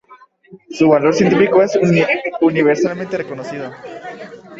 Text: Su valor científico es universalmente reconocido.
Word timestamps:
Su 0.71 0.89
valor 0.89 1.13
científico 1.13 1.61
es 1.61 1.77
universalmente 2.41 3.17
reconocido. 3.17 3.69